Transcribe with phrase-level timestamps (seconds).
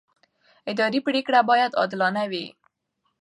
[0.71, 2.45] اداري پرېکړه باید عادلانه وي.